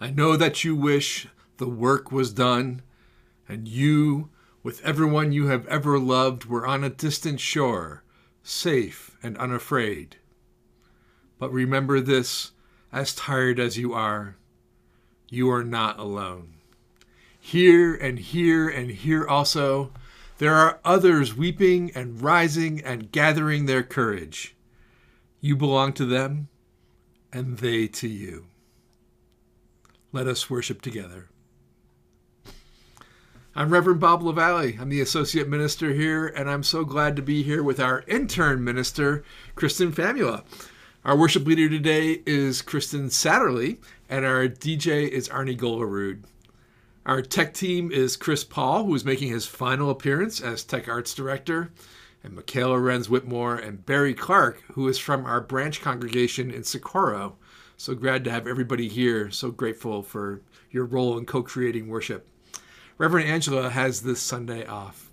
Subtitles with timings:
[0.00, 1.26] I know that you wish
[1.56, 2.82] the work was done,
[3.48, 4.30] and you,
[4.62, 8.04] with everyone you have ever loved, were on a distant shore,
[8.42, 10.16] safe and unafraid.
[11.38, 12.52] But remember this,
[12.92, 14.36] as tired as you are,
[15.30, 16.54] you are not alone.
[17.40, 19.92] Here and here and here also,
[20.38, 24.54] there are others weeping and rising and gathering their courage.
[25.40, 26.48] You belong to them,
[27.32, 28.47] and they to you.
[30.18, 31.28] Let us worship together.
[33.54, 34.76] I'm Reverend Bob LaValle.
[34.80, 38.64] I'm the Associate Minister here, and I'm so glad to be here with our intern
[38.64, 39.22] minister,
[39.54, 40.42] Kristen Famula.
[41.04, 43.78] Our worship leader today is Kristen Satterley,
[44.08, 46.24] and our DJ is Arnie Golarud.
[47.06, 51.14] Our tech team is Chris Paul, who is making his final appearance as Tech Arts
[51.14, 51.70] Director,
[52.24, 57.37] and Michaela Renz Whitmore, and Barry Clark, who is from our branch congregation in Socorro.
[57.80, 59.30] So glad to have everybody here.
[59.30, 60.42] So grateful for
[60.72, 62.28] your role in co creating worship.
[62.98, 65.12] Reverend Angela has this Sunday off.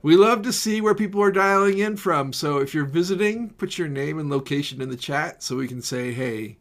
[0.00, 2.32] We love to see where people are dialing in from.
[2.32, 5.82] So if you're visiting, put your name and location in the chat so we can
[5.82, 6.56] say hey.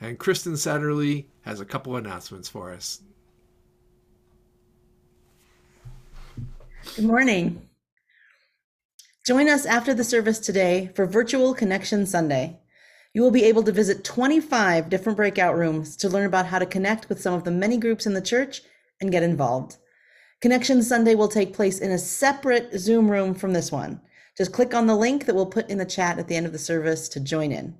[0.00, 3.02] And Kristen Satterley has a couple announcements for us.
[6.96, 7.68] Good morning.
[9.26, 12.60] Join us after the service today for Virtual Connection Sunday.
[13.16, 16.66] You will be able to visit 25 different breakout rooms to learn about how to
[16.66, 18.60] connect with some of the many groups in the church
[19.00, 19.78] and get involved.
[20.42, 24.02] Connection Sunday will take place in a separate Zoom room from this one.
[24.36, 26.52] Just click on the link that we'll put in the chat at the end of
[26.52, 27.78] the service to join in.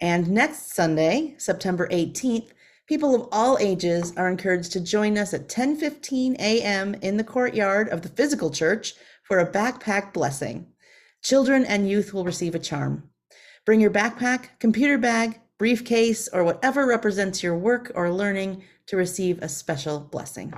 [0.00, 2.50] And next Sunday, September 18th,
[2.86, 6.94] people of all ages are encouraged to join us at 10:15 a.m.
[7.02, 8.94] in the courtyard of the physical church
[9.24, 10.68] for a backpack blessing.
[11.20, 13.08] Children and youth will receive a charm.
[13.64, 19.38] Bring your backpack, computer bag, briefcase, or whatever represents your work or learning to receive
[19.40, 20.52] a special blessing.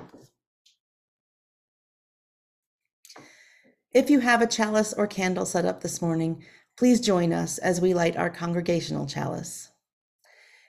[3.92, 6.45] If you have a chalice or candle set up this morning,
[6.77, 9.70] please join us as we light our congregational chalice.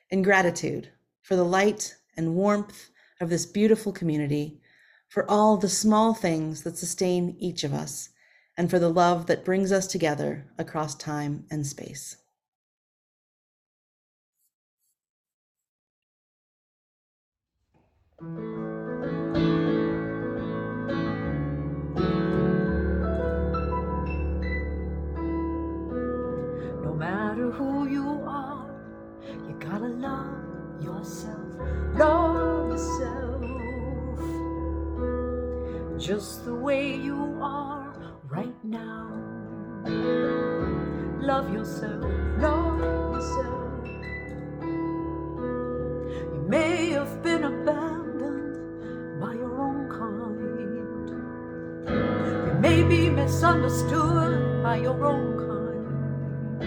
[0.10, 0.90] In gratitude
[1.22, 2.90] for the light and warmth
[3.22, 4.60] of this beautiful community,
[5.08, 8.10] for all the small things that sustain each of us,
[8.58, 12.18] and for the love that brings us together across time and space.
[27.52, 28.70] Who you are.
[29.48, 31.40] You gotta love yourself,
[31.96, 33.26] love yourself
[35.98, 37.94] just the way you are
[38.30, 39.08] right now.
[41.20, 42.06] Love yourself,
[42.38, 43.88] love yourself.
[46.34, 47.95] You may have been abandoned
[53.26, 55.26] misunderstood by your own
[56.62, 56.66] kind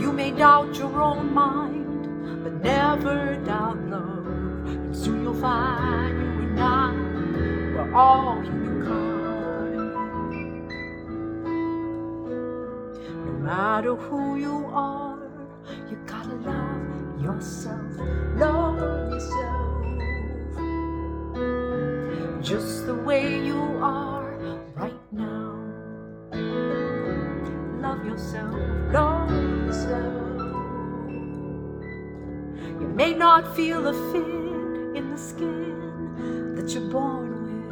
[0.00, 4.26] You may doubt your own mind, but never doubt love.
[4.68, 6.92] And soon you'll find you and I
[7.74, 9.76] were all humankind.
[13.26, 15.18] No matter who you are,
[15.90, 17.92] you gotta love yourself.
[18.36, 18.78] Love
[19.12, 19.66] yourself.
[22.40, 24.09] Just the way you are
[33.20, 34.26] not feel a fit
[34.96, 37.68] in the skin that you're born with,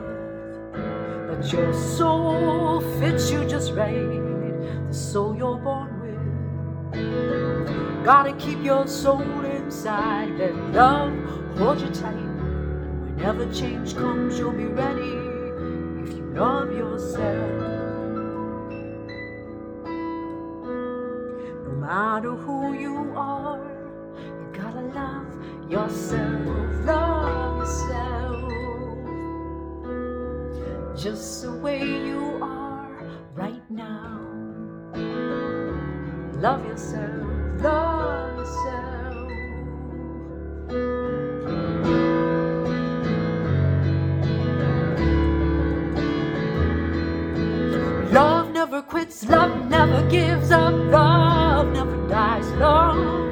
[1.27, 3.95] but your soul fits you just right,
[4.89, 6.21] the soul you're born with.
[8.05, 11.15] Gotta keep your soul inside, let love
[11.57, 12.13] hold you tight.
[12.13, 15.15] And whenever change comes, you'll be ready
[16.03, 17.63] if you love yourself.
[21.65, 23.78] No matter who you are,
[25.71, 26.47] yourself,
[26.87, 28.53] love yourself.
[30.97, 33.03] Just the way you are
[33.35, 34.21] right now.
[36.41, 38.89] Love yourself, love yourself.
[48.13, 53.28] Love never quits, love never gives up, love never dies, love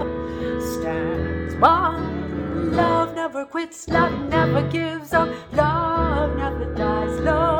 [3.26, 7.55] never quits, love never gives up, love never dies, love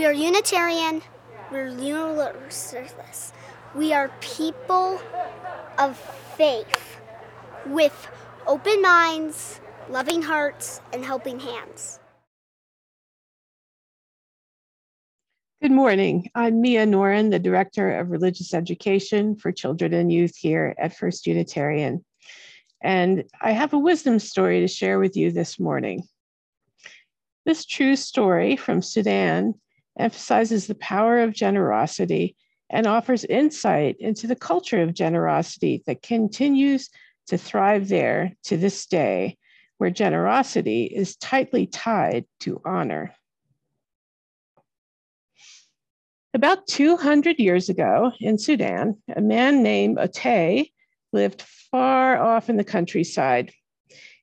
[0.00, 1.02] We are Unitarian.
[1.52, 3.34] We're Universalist.
[3.74, 4.98] We are people
[5.78, 5.94] of
[6.38, 7.02] faith
[7.66, 8.08] with
[8.46, 9.60] open minds,
[9.90, 12.00] loving hearts, and helping hands.
[15.60, 16.30] Good morning.
[16.34, 21.26] I'm Mia Noren, the Director of Religious Education for Children and Youth here at First
[21.26, 22.02] Unitarian.
[22.80, 26.04] And I have a wisdom story to share with you this morning.
[27.44, 29.56] This true story from Sudan
[30.00, 32.36] emphasizes the power of generosity
[32.68, 36.88] and offers insight into the culture of generosity that continues
[37.28, 39.36] to thrive there to this day,
[39.78, 43.14] where generosity is tightly tied to honor.
[46.32, 50.70] About 200 years ago in Sudan, a man named Otey
[51.12, 53.52] lived far off in the countryside.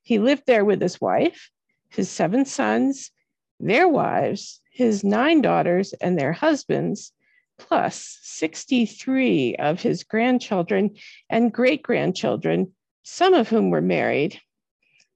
[0.04, 1.50] He lived there with his wife,
[1.90, 3.12] his seven sons,
[3.60, 7.12] their wives, his nine daughters, and their husbands,
[7.58, 10.96] plus 63 of his grandchildren
[11.32, 12.72] and great grandchildren,
[13.02, 14.40] some of whom were married.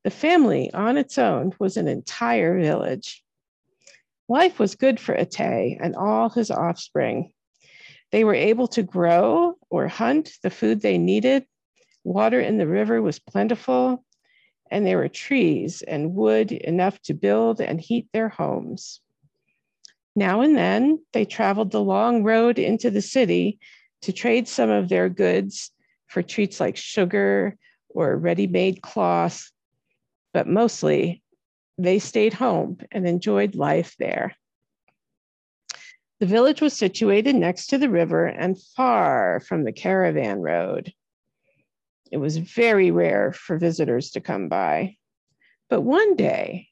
[0.03, 3.23] The family on its own was an entire village.
[4.27, 7.31] Life was good for Ate and all his offspring.
[8.11, 11.45] They were able to grow or hunt the food they needed.
[12.03, 14.03] Water in the river was plentiful,
[14.71, 19.01] and there were trees and wood enough to build and heat their homes.
[20.15, 23.59] Now and then, they traveled the long road into the city
[24.01, 25.71] to trade some of their goods
[26.07, 27.57] for treats like sugar
[27.89, 29.49] or ready made cloth,
[30.33, 31.23] but mostly
[31.77, 34.35] they stayed home and enjoyed life there.
[36.19, 40.93] The village was situated next to the river and far from the caravan road.
[42.11, 44.97] It was very rare for visitors to come by.
[45.69, 46.67] But one day,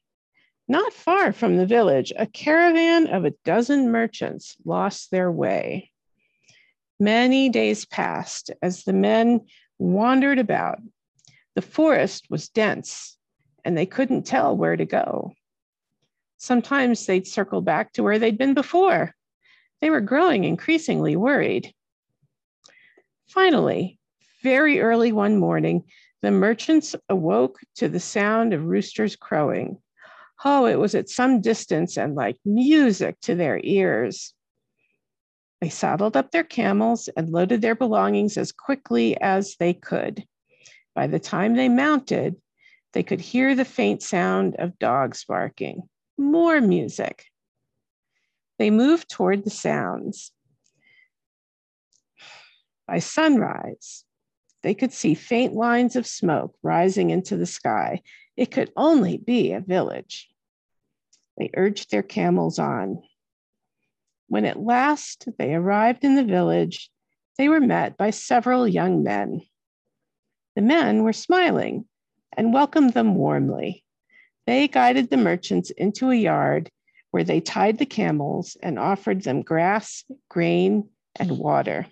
[0.70, 5.90] not far from the village, a caravan of a dozen merchants lost their way.
[7.00, 9.46] Many days passed as the men
[9.80, 10.78] wandered about.
[11.56, 13.18] The forest was dense
[13.64, 15.32] and they couldn't tell where to go.
[16.36, 19.12] Sometimes they'd circle back to where they'd been before.
[19.80, 21.74] They were growing increasingly worried.
[23.26, 23.98] Finally,
[24.44, 25.82] very early one morning,
[26.22, 29.78] the merchants awoke to the sound of roosters crowing.
[30.44, 34.34] Oh, it was at some distance and like music to their ears.
[35.60, 40.24] They saddled up their camels and loaded their belongings as quickly as they could.
[40.94, 42.36] By the time they mounted,
[42.92, 45.82] they could hear the faint sound of dogs barking.
[46.16, 47.26] More music.
[48.58, 50.32] They moved toward the sounds.
[52.88, 54.04] By sunrise,
[54.62, 58.02] they could see faint lines of smoke rising into the sky.
[58.36, 60.30] It could only be a village.
[61.36, 63.02] They urged their camels on.
[64.28, 66.90] When at last they arrived in the village,
[67.38, 69.42] they were met by several young men.
[70.54, 71.86] The men were smiling
[72.36, 73.84] and welcomed them warmly.
[74.46, 76.70] They guided the merchants into a yard
[77.10, 81.86] where they tied the camels and offered them grass, grain, and water.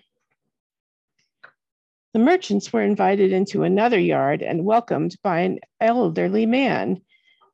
[2.11, 7.01] The merchants were invited into another yard and welcomed by an elderly man,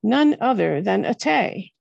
[0.02, 1.72] none other than Ate.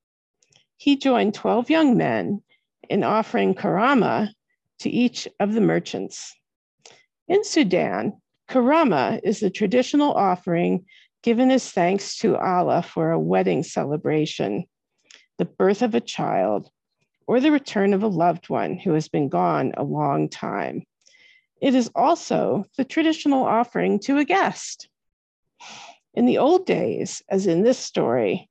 [0.75, 2.43] He joined 12 young men
[2.89, 4.33] in offering karama
[4.79, 6.35] to each of the merchants.
[7.29, 10.85] In Sudan, karama is the traditional offering
[11.23, 14.65] given as thanks to Allah for a wedding celebration,
[15.37, 16.69] the birth of a child,
[17.25, 20.83] or the return of a loved one who has been gone a long time.
[21.61, 24.89] It is also the traditional offering to a guest.
[26.13, 28.49] In the old days, as in this story,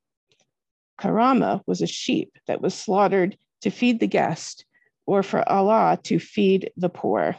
[0.99, 4.64] Karama was a sheep that was slaughtered to feed the guest
[5.06, 7.37] or for Allah to feed the poor.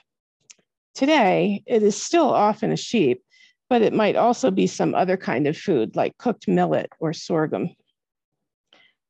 [0.94, 3.24] Today, it is still often a sheep,
[3.70, 7.70] but it might also be some other kind of food like cooked millet or sorghum.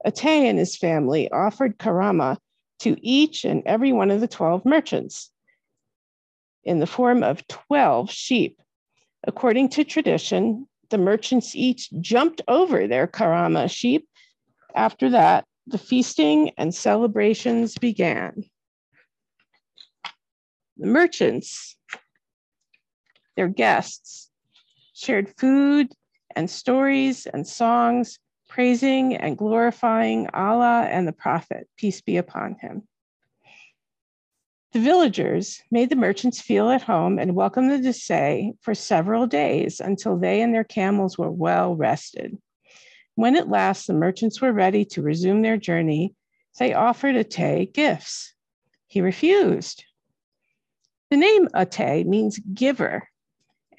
[0.06, 2.38] Atay and his family offered karama
[2.80, 5.32] to each and every one of the 12 merchants
[6.66, 8.60] in the form of 12 sheep.
[9.26, 14.08] According to tradition, the merchants each jumped over their karama sheep
[14.76, 18.44] after that, the feasting and celebrations began.
[20.78, 21.78] The merchants,
[23.38, 24.30] their guests,
[24.94, 25.94] shared food
[26.36, 28.20] and stories and songs,
[28.50, 32.86] praising and glorifying Allah and the Prophet, peace be upon him.
[34.76, 39.26] The villagers made the merchants feel at home and welcomed them to say for several
[39.26, 42.38] days until they and their camels were well rested.
[43.14, 46.14] When at last the merchants were ready to resume their journey,
[46.60, 48.34] they offered Ate gifts.
[48.88, 49.86] He refused.
[51.10, 53.08] The name Ate means giver,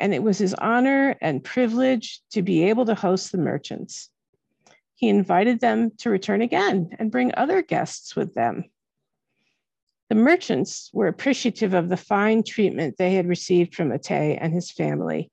[0.00, 4.09] and it was his honor and privilege to be able to host the merchants.
[4.95, 8.71] He invited them to return again and bring other guests with them.
[10.09, 14.71] The merchants were appreciative of the fine treatment they had received from Ate and his
[14.71, 15.31] family.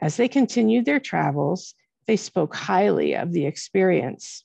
[0.00, 1.74] As they continued their travels,
[2.06, 4.44] they spoke highly of the experience.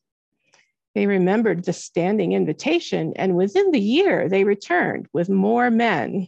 [0.96, 6.28] They remembered the standing invitation, and within the year, they returned with more men.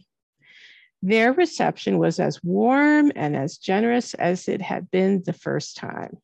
[1.02, 6.18] Their reception was as warm and as generous as it had been the first time.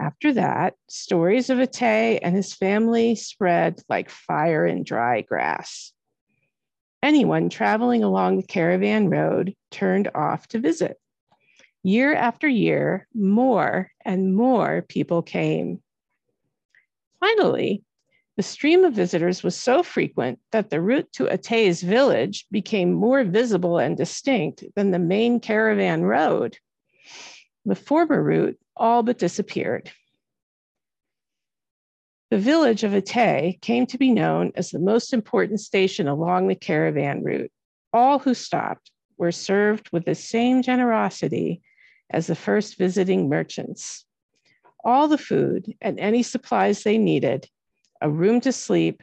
[0.00, 5.91] After that, stories of Ate and his family spread like fire in dry grass.
[7.02, 10.98] Anyone traveling along the caravan road turned off to visit.
[11.82, 15.82] Year after year, more and more people came.
[17.18, 17.82] Finally,
[18.36, 23.24] the stream of visitors was so frequent that the route to Ate's village became more
[23.24, 26.56] visible and distinct than the main caravan road.
[27.64, 29.90] The former route all but disappeared.
[32.32, 36.54] The village of Ate came to be known as the most important station along the
[36.54, 37.52] caravan route.
[37.92, 41.60] All who stopped were served with the same generosity
[42.08, 44.06] as the first visiting merchants.
[44.82, 47.50] All the food and any supplies they needed,
[48.00, 49.02] a room to sleep,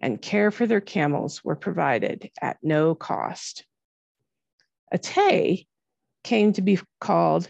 [0.00, 3.64] and care for their camels were provided at no cost.
[4.92, 5.68] Ate
[6.24, 7.48] came to be called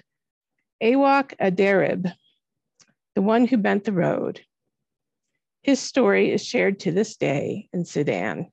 [0.82, 2.12] Awak Adarib,
[3.14, 4.42] the one who bent the road.
[5.64, 8.52] His story is shared to this day in Sudan.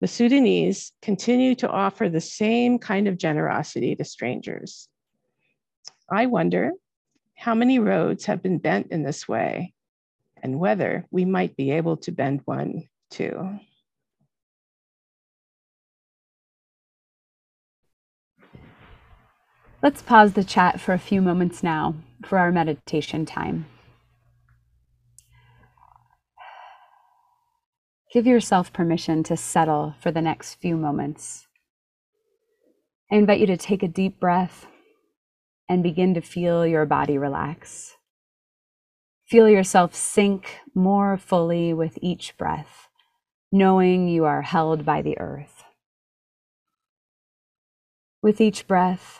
[0.00, 4.88] The Sudanese continue to offer the same kind of generosity to strangers.
[6.08, 6.70] I wonder
[7.34, 9.74] how many roads have been bent in this way
[10.40, 13.58] and whether we might be able to bend one too.
[19.82, 23.66] Let's pause the chat for a few moments now for our meditation time.
[28.14, 31.48] Give yourself permission to settle for the next few moments.
[33.10, 34.68] I invite you to take a deep breath
[35.68, 37.96] and begin to feel your body relax.
[39.26, 42.86] Feel yourself sink more fully with each breath,
[43.50, 45.64] knowing you are held by the earth.
[48.22, 49.18] With each breath,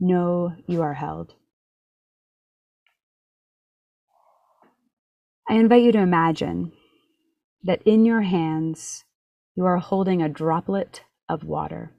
[0.00, 1.34] know you are held.
[5.46, 6.72] I invite you to imagine
[7.62, 9.04] that in your hands
[9.54, 11.92] you are holding a droplet of water.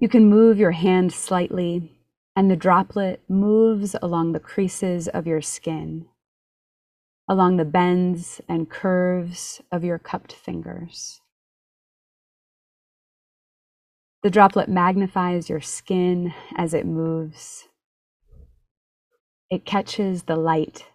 [0.00, 1.98] You can move your hand slightly,
[2.36, 6.06] and the droplet moves along the creases of your skin,
[7.28, 11.20] along the bends and curves of your cupped fingers.
[14.22, 17.68] The droplet magnifies your skin as it moves.
[19.50, 20.86] It catches the light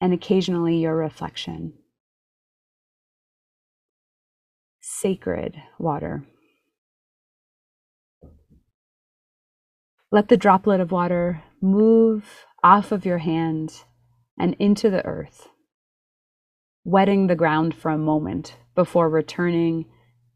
[0.00, 1.72] and occasionally your reflection.
[4.80, 6.24] Sacred water.
[10.12, 13.84] Let the droplet of water move off of your hand
[14.38, 15.48] and into the earth,
[16.84, 19.86] wetting the ground for a moment before returning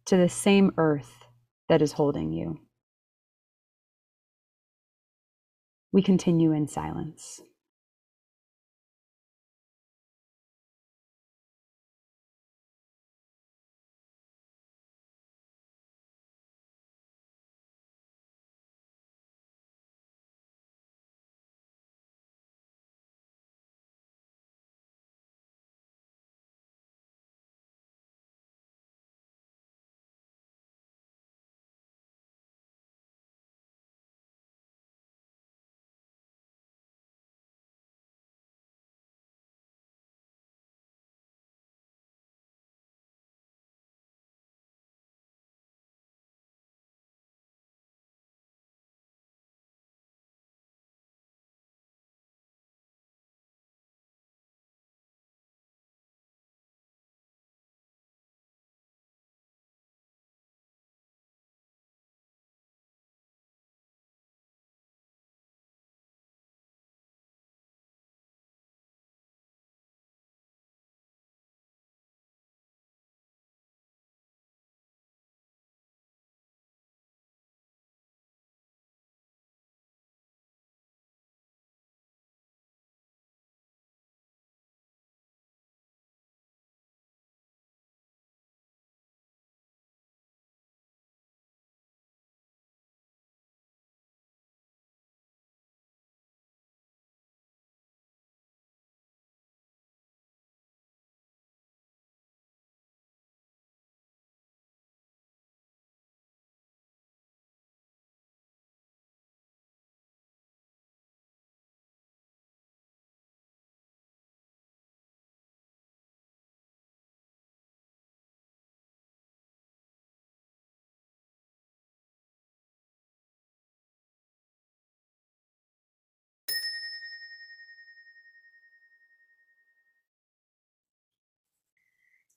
[0.07, 1.25] to the same earth
[1.69, 2.59] that is holding you.
[5.93, 7.41] We continue in silence.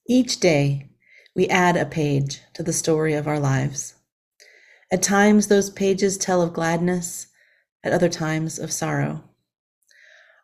[0.06, 0.90] Each day,
[1.34, 3.94] we add a page to the story of our lives.
[4.92, 7.28] At times, those pages tell of gladness,
[7.82, 9.24] at other times, of sorrow.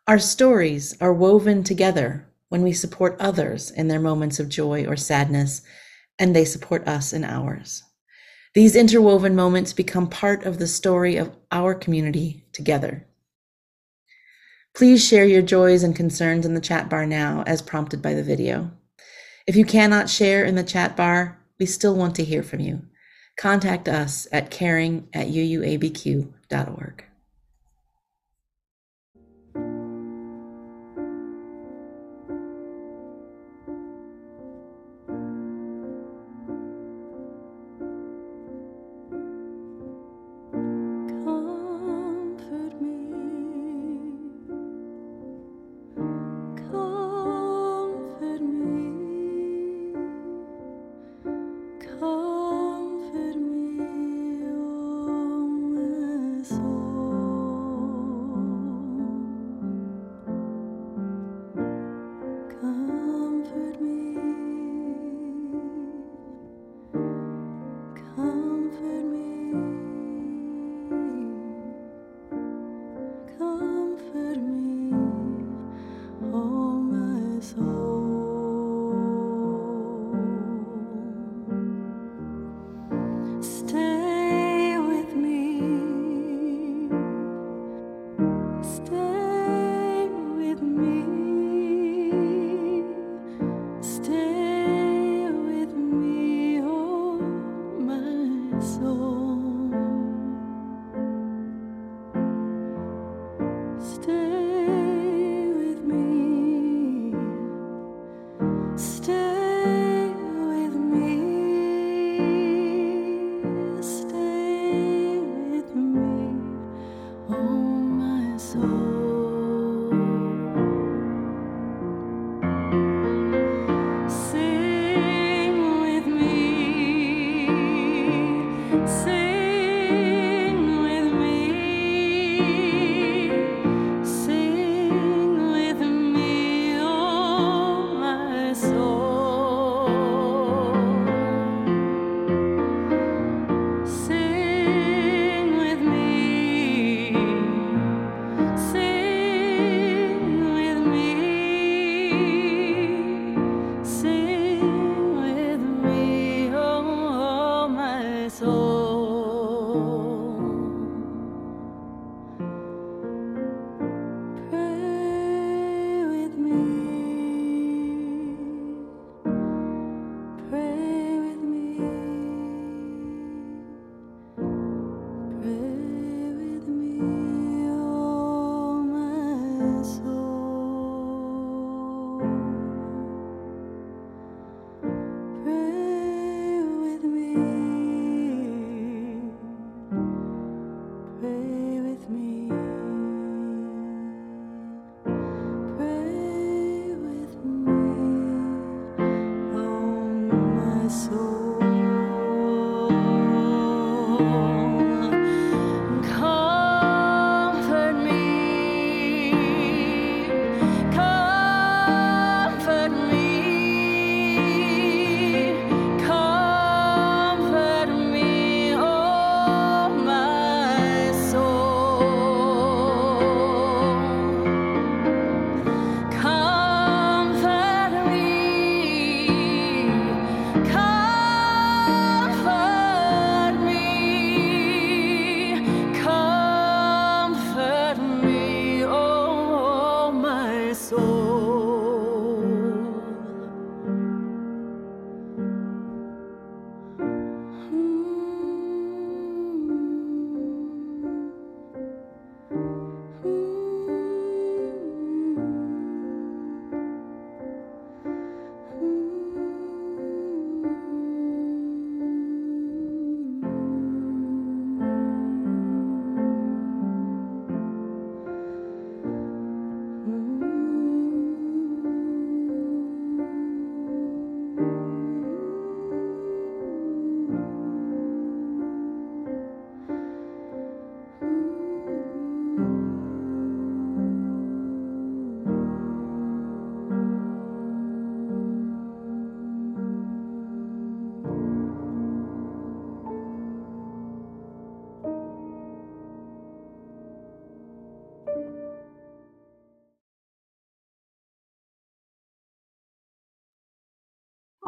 [0.07, 4.95] Our stories are woven together when we support others in their moments of joy or
[4.95, 5.61] sadness,
[6.17, 7.83] and they support us in ours.
[8.55, 13.05] These interwoven moments become part of the story of our community together.
[14.73, 18.23] Please share your joys and concerns in the chat bar now, as prompted by the
[18.23, 18.71] video.
[19.47, 22.81] If you cannot share in the chat bar, we still want to hear from you.
[23.37, 27.05] Contact us at caring at uuabq.org.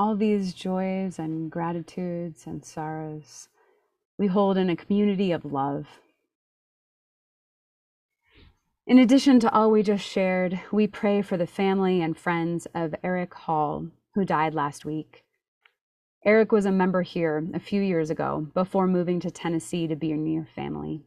[0.04, 3.48] all these joys and gratitudes and sorrows
[4.18, 5.88] we hold in a community of love.
[8.86, 12.94] In addition to all we just shared, we pray for the family and friends of
[13.02, 15.24] Eric Hall, who died last week.
[16.26, 20.12] Eric was a member here a few years ago before moving to Tennessee to be
[20.12, 21.06] near family.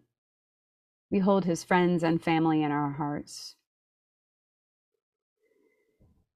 [1.11, 3.57] We hold his friends and family in our hearts.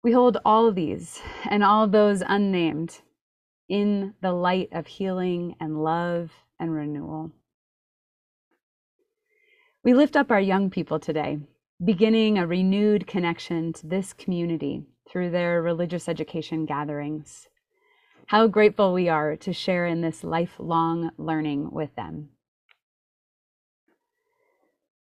[0.03, 3.01] We hold all these and all those unnamed
[3.69, 7.33] in the light of healing and love and renewal.
[9.85, 11.39] We lift up our young people today,
[11.85, 17.49] beginning a renewed connection to this community through their religious education gatherings.
[18.27, 22.31] How grateful we are to share in this lifelong learning with them.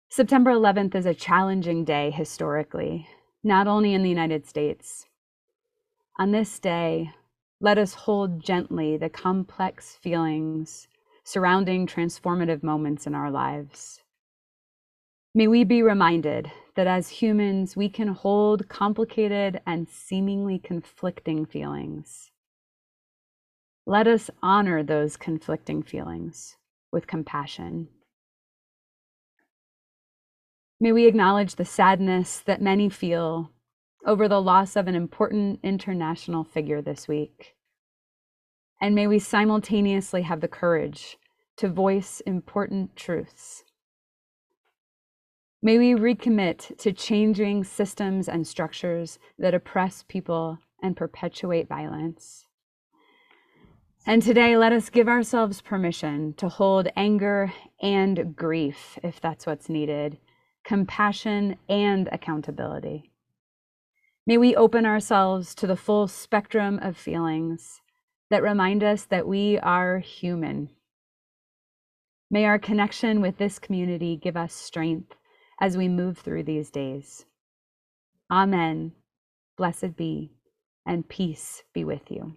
[0.09, 3.07] September 11th is a challenging day historically,
[3.45, 5.05] not only in the United States.
[6.17, 7.11] On this day,
[7.61, 10.87] let us hold gently the complex feelings
[11.23, 14.01] surrounding transformative moments in our lives.
[15.35, 22.31] May we be reminded that as humans, we can hold complicated and seemingly conflicting feelings.
[23.85, 26.57] Let us honor those conflicting feelings
[26.91, 27.89] with compassion.
[30.85, 33.49] May we acknowledge the sadness that many feel
[34.05, 37.55] over the loss of an important international figure this week.
[38.79, 41.17] And may we simultaneously have the courage
[41.57, 43.63] to voice important truths.
[45.59, 52.45] May we recommit to changing systems and structures that oppress people and perpetuate violence.
[54.05, 59.67] And today, let us give ourselves permission to hold anger and grief, if that's what's
[59.67, 60.19] needed,
[60.65, 63.11] compassion and accountability.
[64.27, 67.81] May we open ourselves to the full spectrum of feelings
[68.31, 70.69] that remind us that we are human.
[72.31, 75.13] May our connection with this community give us strength
[75.61, 77.25] as we move through these days.
[78.31, 78.93] Amen.
[79.57, 80.31] Blessed be,
[80.87, 82.33] and peace be with you.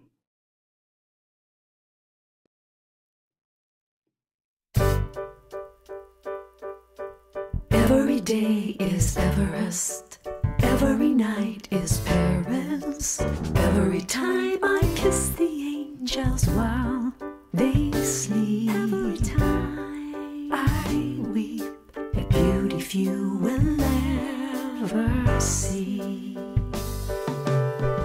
[8.29, 10.19] Day is Everest.
[10.61, 13.19] Every night is Paris.
[13.55, 17.11] Every time I kiss the angels while
[17.55, 18.69] they sleep.
[18.69, 26.37] Every time I weep at beauty few will ever see.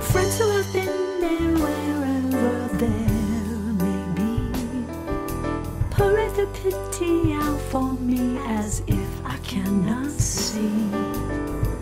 [0.01, 4.33] Friends who have been there wherever there may be.
[5.91, 10.91] Pour the pity out for me as if cannot see.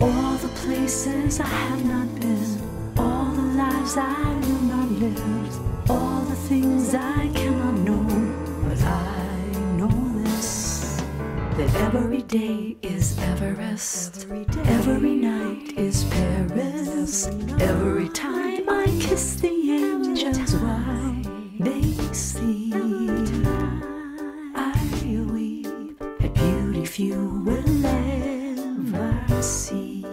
[0.01, 2.61] All the places I have not been,
[2.97, 8.03] all the lives I will not live, all the things I cannot know.
[8.67, 9.25] But I
[9.77, 11.01] know this
[11.57, 14.27] that every day is Everest,
[14.65, 17.27] every night is Paris,
[17.59, 21.23] every time I kiss the angels, why
[21.59, 23.12] they sleep.
[27.03, 30.05] Few will ever see.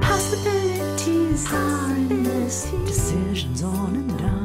[0.00, 4.44] Possibilities are endless, decisions on and on.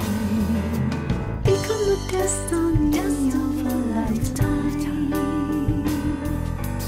[1.43, 2.99] Become the destiny
[3.43, 5.03] of a lifetime.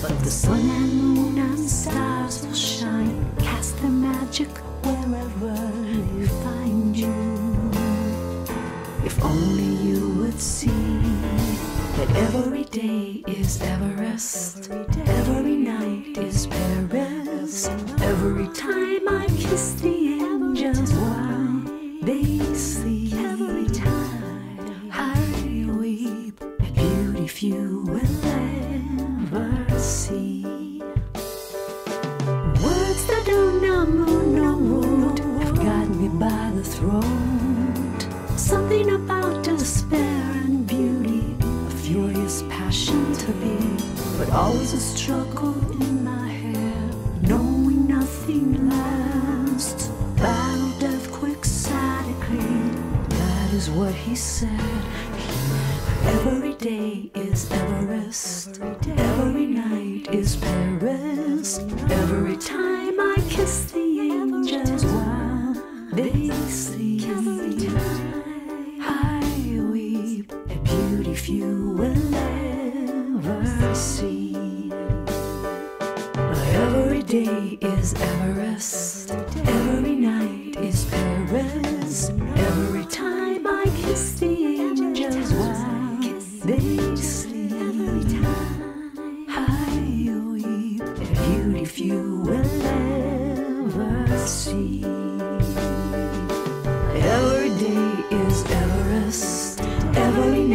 [0.02, 4.50] But the sun and moon and stars will shine, cast their magic
[4.84, 5.56] wherever
[5.92, 7.18] they find you.
[9.06, 10.90] If only you would see
[11.98, 12.63] that every
[13.44, 17.68] is Everest, every night is Paris,
[18.02, 19.93] every time I kiss the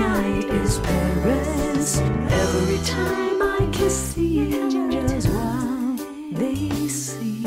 [0.08, 1.98] night is Paris.
[2.44, 5.96] Every time I kiss the angels, while
[6.32, 7.46] they sleep.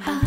[0.00, 0.22] I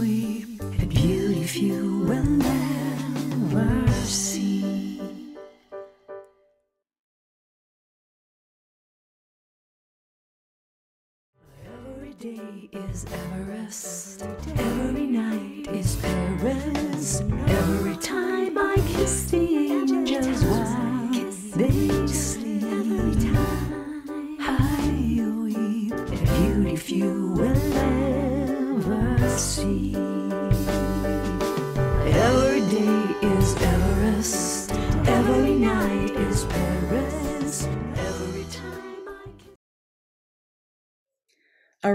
[0.00, 3.70] weep, a beauty few will never
[4.02, 5.00] see.
[11.76, 14.22] Every day is Everest.
[14.56, 16.23] Every night is Paris.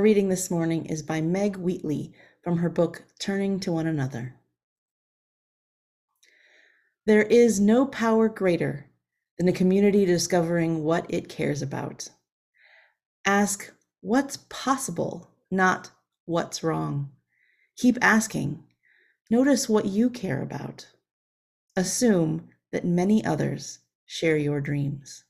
[0.09, 4.33] Reading this morning is by Meg Wheatley from her book Turning to One Another.
[7.05, 8.87] There is no power greater
[9.37, 12.09] than a community discovering what it cares about.
[13.23, 15.91] Ask what's possible, not
[16.25, 17.11] what's wrong.
[17.77, 18.63] Keep asking.
[19.29, 20.87] Notice what you care about.
[21.75, 25.23] Assume that many others share your dreams.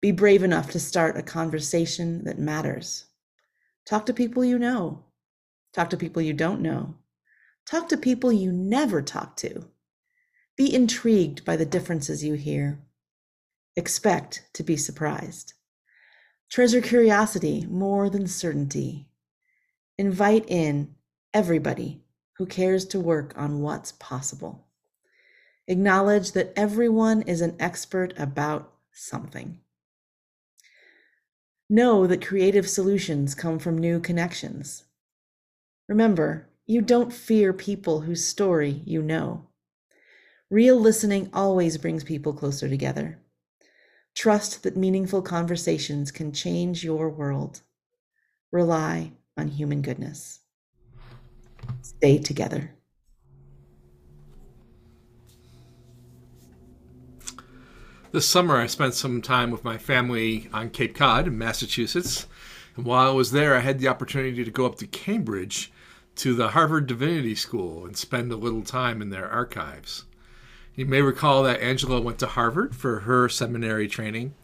[0.00, 3.04] Be brave enough to start a conversation that matters.
[3.86, 5.04] Talk to people you know.
[5.72, 6.96] Talk to people you don't know.
[7.66, 9.66] Talk to people you never talk to.
[10.56, 12.80] Be intrigued by the differences you hear.
[13.76, 15.54] Expect to be surprised.
[16.50, 19.08] Treasure curiosity more than certainty.
[19.96, 20.94] Invite in
[21.32, 22.02] everybody
[22.36, 24.66] who cares to work on what's possible.
[25.68, 29.60] Acknowledge that everyone is an expert about something.
[31.72, 34.86] Know that creative solutions come from new connections.
[35.88, 39.46] Remember, you don't fear people whose story you know.
[40.50, 43.20] Real listening always brings people closer together.
[44.16, 47.60] Trust that meaningful conversations can change your world.
[48.50, 50.40] Rely on human goodness.
[51.82, 52.74] Stay together.
[58.12, 62.26] This summer, I spent some time with my family on Cape Cod in Massachusetts.
[62.74, 65.70] And while I was there, I had the opportunity to go up to Cambridge
[66.16, 70.06] to the Harvard Divinity School and spend a little time in their archives.
[70.74, 74.34] You may recall that Angela went to Harvard for her seminary training,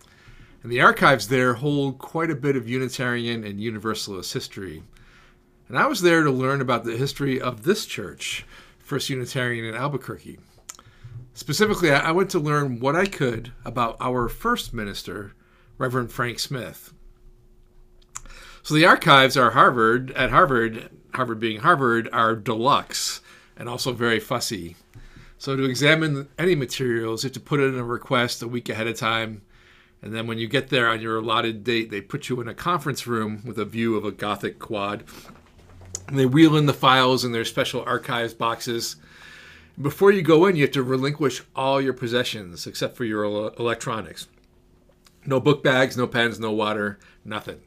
[0.63, 4.85] and the archives there hold quite a bit of Unitarian and Universalist history.
[5.69, 8.47] And I was there to learn about the history of this church,
[8.79, 10.39] First Unitarian in Albuquerque.
[11.37, 15.35] Specifically, I went to learn what I could about our first minister,
[15.77, 16.95] Reverend Frank Smith.
[18.63, 23.21] So the archives are Harvard at Harvard, Harvard being Harvard, are deluxe
[23.55, 24.77] and also very fussy.
[25.37, 28.87] So to examine any materials, you have to put in a request a week ahead
[28.87, 29.43] of time.
[30.01, 32.55] And then when you get there on your allotted date, they put you in a
[32.55, 35.05] conference room with a view of a Gothic quad.
[36.09, 38.97] And they wheel in the files in their special archives boxes.
[39.81, 44.27] Before you go in, you have to relinquish all your possessions except for your electronics.
[45.27, 47.61] No book bags, no pens, no water, nothing.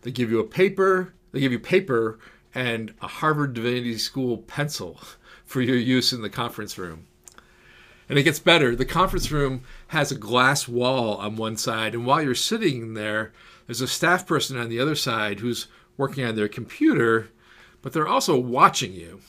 [0.00, 2.18] They give you a paper, they give you paper
[2.54, 4.98] and a Harvard Divinity School pencil
[5.44, 7.06] for your use in the conference room.
[8.08, 8.74] And it gets better.
[8.74, 13.32] The conference room has a glass wall on one side, and while you're sitting there,
[13.66, 15.66] there's a staff person on the other side who's
[15.98, 17.28] working on their computer,
[17.82, 19.20] but they're also watching you.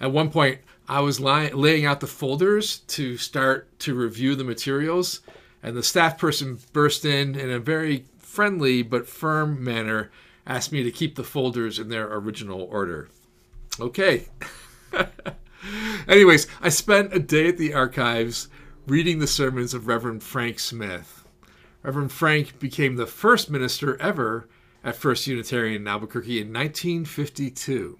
[0.00, 4.44] At one point, I was ly- laying out the folders to start to review the
[4.44, 5.20] materials,
[5.62, 10.10] and the staff person burst in in a very friendly but firm manner,
[10.46, 13.08] asked me to keep the folders in their original order.
[13.80, 14.28] Okay.
[16.08, 18.48] Anyways, I spent a day at the archives
[18.86, 21.24] reading the sermons of Reverend Frank Smith.
[21.82, 24.48] Reverend Frank became the first minister ever
[24.82, 27.98] at First Unitarian in Albuquerque in 1952.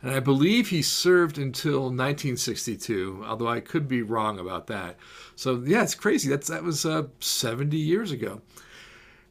[0.00, 4.96] And I believe he served until 1962, although I could be wrong about that.
[5.34, 6.28] So yeah, it's crazy.
[6.28, 8.40] That's that was uh, 70 years ago.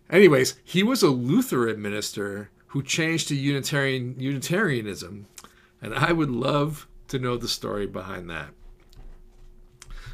[0.10, 5.28] Anyways, he was a Lutheran minister who changed to Unitarian Unitarianism,
[5.82, 8.50] and I would love to know the story behind that.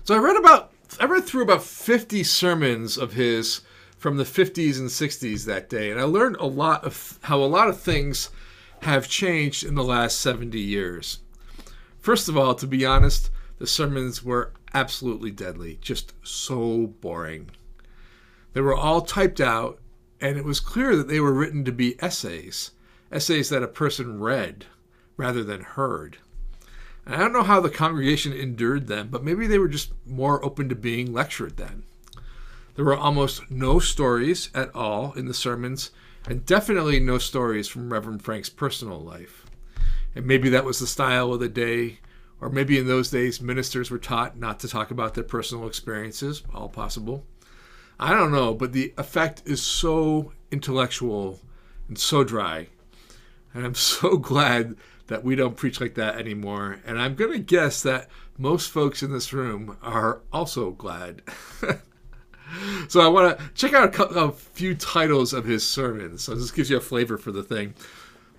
[0.03, 3.61] So I read about I read through about 50 sermons of his
[3.97, 7.45] from the 50s and 60s that day, and I learned a lot of how a
[7.45, 8.29] lot of things
[8.83, 11.19] have changed in the last 70 years.
[11.99, 17.49] First of all, to be honest, the sermons were absolutely deadly, just so boring.
[18.53, 19.79] They were all typed out,
[20.19, 22.71] and it was clear that they were written to be essays,
[23.11, 24.65] essays that a person read
[25.17, 26.17] rather than heard.
[27.05, 30.43] And I don't know how the congregation endured them, but maybe they were just more
[30.43, 31.83] open to being lectured then.
[32.75, 35.91] There were almost no stories at all in the sermons,
[36.27, 39.45] and definitely no stories from Reverend Frank's personal life.
[40.15, 41.99] And maybe that was the style of the day,
[42.39, 46.43] or maybe in those days ministers were taught not to talk about their personal experiences,
[46.53, 47.25] all possible.
[47.99, 51.39] I don't know, but the effect is so intellectual
[51.87, 52.67] and so dry.
[53.53, 54.75] And I'm so glad
[55.07, 56.79] that we don't preach like that anymore.
[56.85, 61.21] And I'm going to guess that most folks in this room are also glad.
[62.87, 66.23] so I want to check out a, a few titles of his sermons.
[66.23, 67.73] So this gives you a flavor for the thing.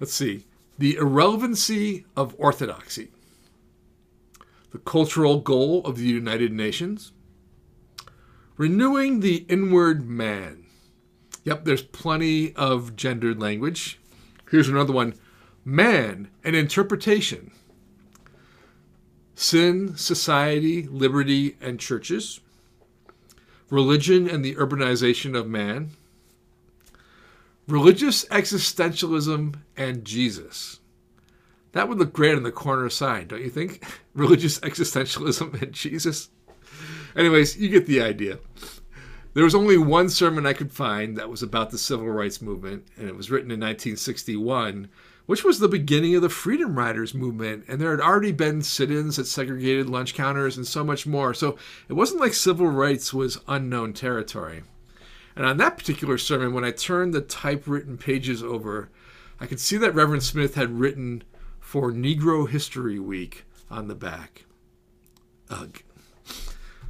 [0.00, 0.46] Let's see.
[0.78, 3.10] The Irrelevancy of Orthodoxy.
[4.72, 7.12] The Cultural Goal of the United Nations.
[8.56, 10.66] Renewing the Inward Man.
[11.44, 14.00] Yep, there's plenty of gendered language.
[14.50, 15.14] Here's another one
[15.64, 17.50] Man, an Interpretation.
[19.34, 22.40] Sin, Society, Liberty, and Churches.
[23.70, 25.90] Religion and the Urbanization of Man.
[27.66, 30.80] Religious Existentialism and Jesus.
[31.72, 33.84] That would look great on the corner sign, don't you think?
[34.14, 36.28] Religious Existentialism and Jesus.
[37.16, 38.38] Anyways, you get the idea.
[39.34, 42.86] There was only one sermon I could find that was about the civil rights movement,
[42.96, 44.88] and it was written in 1961,
[45.26, 47.64] which was the beginning of the Freedom Riders movement.
[47.68, 51.32] And there had already been sit ins at segregated lunch counters and so much more.
[51.32, 51.56] So
[51.88, 54.62] it wasn't like civil rights was unknown territory.
[55.36, 58.90] And on that particular sermon, when I turned the typewritten pages over,
[59.40, 61.24] I could see that Reverend Smith had written
[61.58, 64.44] for Negro History Week on the back.
[65.50, 65.82] Ugh.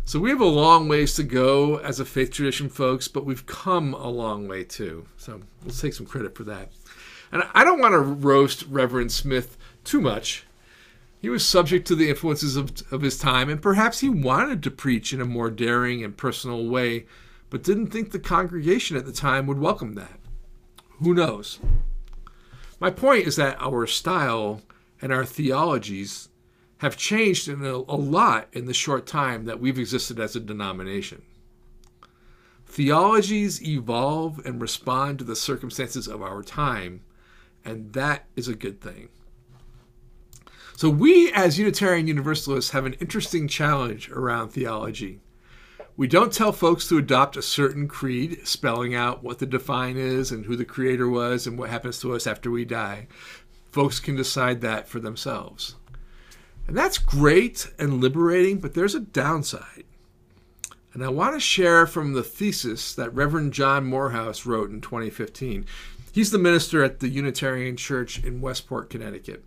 [0.07, 3.47] So we have a long ways to go as a faith tradition, folks, but we've
[3.47, 5.07] come a long way too.
[5.17, 6.71] So let's take some credit for that.
[7.35, 10.47] And I don't want to roast Reverend Smith too much.
[11.21, 14.71] He was subject to the influences of, of his time, and perhaps he wanted to
[14.71, 17.07] preach in a more daring and personal way,
[17.51, 20.21] but didn't think the congregation at the time would welcome that.
[21.01, 21.59] Who knows?
[22.79, 24.63] My point is that our style
[25.03, 26.29] and our theologies
[26.79, 30.41] have changed in a, a lot in the short time that we've existed as a
[30.41, 31.23] denomination.
[32.67, 37.01] Theologies evolve and respond to the circumstances of our time,
[37.65, 39.09] and that is a good thing.
[40.77, 45.21] So, we as Unitarian Universalists have an interesting challenge around theology.
[45.97, 50.33] We don't tell folks to adopt a certain creed, spelling out what the divine is
[50.33, 53.07] and who the creator was and what happens to us after we die.
[53.71, 55.77] Folks can decide that for themselves.
[56.67, 59.85] And that's great and liberating, but there's a downside.
[60.93, 65.67] And I want to share from the thesis that Reverend John Morehouse wrote in 2015.
[66.15, 69.45] He's the minister at the Unitarian Church in Westport, Connecticut.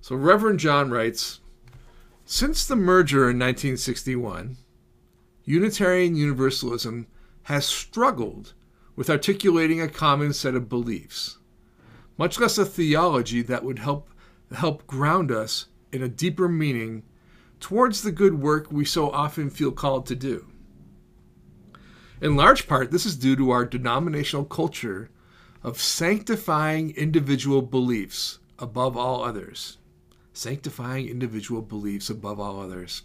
[0.00, 1.38] So Reverend John writes
[2.24, 4.56] Since the merger in 1961,
[5.44, 7.06] Unitarian Universalism
[7.44, 8.52] has struggled
[8.96, 11.38] with articulating a common set of beliefs,
[12.18, 14.10] much less a theology that would help
[14.52, 17.04] help ground us in a deeper meaning
[17.60, 20.46] towards the good work we so often feel called to do.
[22.20, 25.10] In large part, this is due to our denominational culture
[25.62, 29.78] of sanctifying individual beliefs above all others.
[30.32, 33.02] Sanctifying individual beliefs above all others.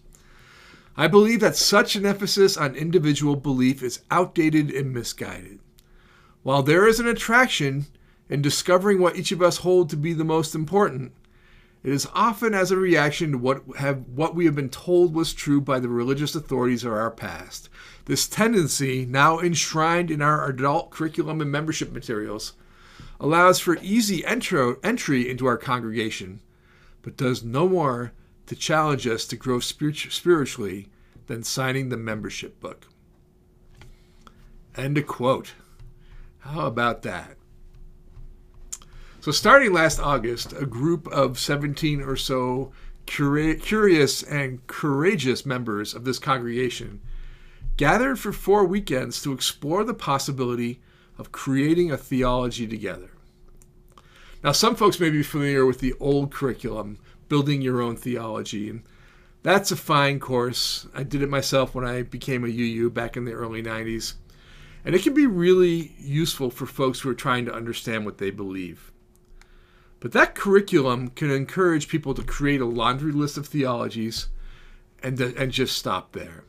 [0.97, 5.60] I believe that such an emphasis on individual belief is outdated and misguided.
[6.43, 7.88] While there is an attraction
[8.30, 11.12] in discovering what each of us hold to be the most important,
[11.86, 15.36] it is often as a reaction to what have what we have been told was
[15.36, 17.69] true by the religious authorities of our past.
[18.05, 22.53] This tendency, now enshrined in our adult curriculum and membership materials,
[23.19, 26.39] allows for easy entry into our congregation,
[27.03, 28.13] but does no more
[28.47, 30.88] to challenge us to grow spiritually
[31.27, 32.88] than signing the membership book.
[34.75, 35.53] End of quote.
[36.39, 37.38] How about that?
[39.26, 42.71] So, starting last August, a group of 17 or so
[43.07, 47.01] cura- curious and courageous members of this congregation
[47.76, 50.80] gathered for four weekends to explore the possibility
[51.17, 53.09] of creating a theology together.
[54.43, 58.80] Now, some folks may be familiar with the old curriculum, Building Your Own Theology,
[59.41, 60.86] that's a fine course.
[60.93, 64.13] I did it myself when I became a UU back in the early 90s.
[64.86, 68.30] And it can be really useful for folks who are trying to understand what they
[68.30, 68.91] believe.
[70.00, 74.28] But that curriculum can encourage people to create a laundry list of theologies
[75.02, 76.43] and, uh, and just stop there.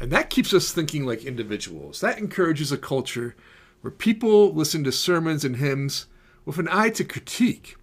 [0.00, 2.00] And that keeps us thinking like individuals.
[2.00, 3.34] That encourages a culture
[3.80, 6.06] where people listen to sermons and hymns
[6.44, 7.76] with an eye to critique,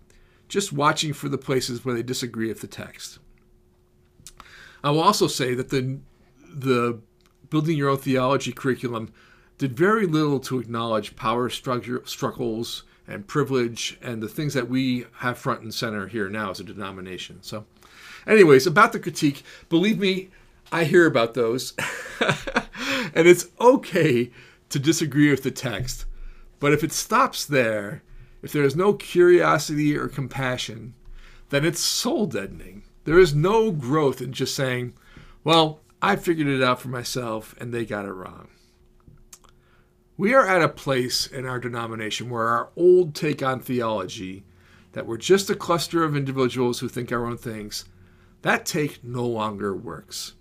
[0.48, 3.20] just watching for the places where they disagree with the text.
[4.84, 6.00] I will also say that the,
[6.48, 7.00] the
[7.50, 9.14] Building Your Own Theology curriculum
[9.58, 15.06] did very little to acknowledge power struggle, struggles and privilege and the things that we
[15.20, 17.40] have front and center here now as a denomination.
[17.42, 17.66] So,
[18.26, 20.30] anyways, about the critique, believe me,
[20.72, 21.74] I hear about those.
[23.14, 24.32] and it's okay
[24.70, 26.06] to disagree with the text.
[26.60, 28.02] But if it stops there,
[28.42, 30.94] if there is no curiosity or compassion,
[31.50, 32.84] then it's soul deadening.
[33.04, 34.94] There is no growth in just saying,
[35.44, 38.50] well, I figured it out for myself and they got it wrong.
[40.18, 44.46] We are at a place in our denomination where our old take on theology,
[44.94, 47.84] that we're just a cluster of individuals who think our own things,
[48.42, 50.34] that take no longer works.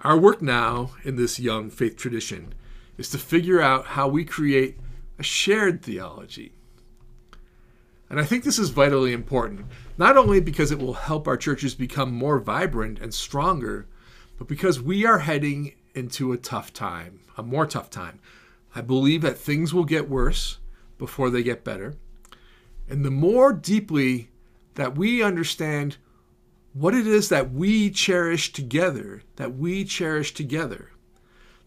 [0.00, 2.54] Our work now in this young faith tradition
[2.96, 4.78] is to figure out how we create
[5.18, 6.52] a shared theology.
[8.08, 9.66] And I think this is vitally important,
[9.98, 13.88] not only because it will help our churches become more vibrant and stronger,
[14.38, 18.20] but because we are heading into a tough time, a more tough time.
[18.76, 20.58] I believe that things will get worse
[20.98, 21.94] before they get better.
[22.86, 24.28] And the more deeply
[24.74, 25.96] that we understand
[26.74, 30.90] what it is that we cherish together, that we cherish together,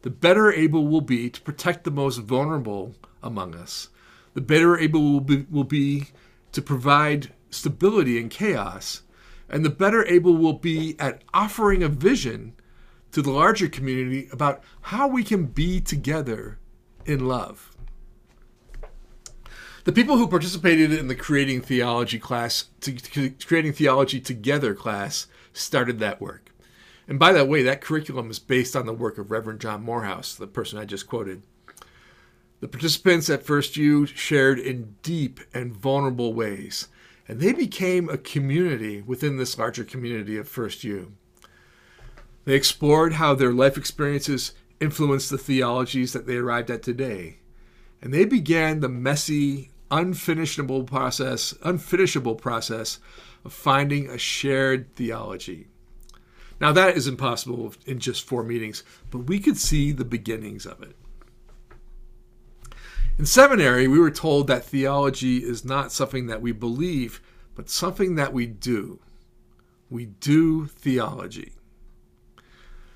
[0.03, 2.93] the better able we'll be to protect the most vulnerable
[3.23, 3.89] among us.
[4.35, 6.09] The better able we'll be, will be
[6.51, 9.01] to provide stability in chaos.
[9.49, 12.53] And the better able we'll be at offering a vision
[13.13, 16.58] to the larger community about how we can be together
[17.09, 17.75] in love.
[19.85, 25.25] The people who participated in the Creating Theology class, to, to, Creating Theology Together class,
[25.51, 26.51] started that work.
[27.07, 30.35] And by the way, that curriculum is based on the work of Reverend John Morehouse,
[30.35, 31.41] the person I just quoted.
[32.59, 36.89] The participants at First U shared in deep and vulnerable ways,
[37.27, 41.13] and they became a community within this larger community of First U.
[42.45, 47.39] They explored how their life experiences influenced the theologies that they arrived at today.
[48.01, 52.99] And they began the messy, unfinishable process, unfinishable process
[53.43, 55.67] of finding a shared theology.
[56.61, 60.81] Now that is impossible in just four meetings, but we could see the beginnings of
[60.81, 60.95] it.
[63.17, 67.21] In seminary, we were told that theology is not something that we believe,
[67.53, 68.99] but something that we do.
[69.89, 71.53] We do theology.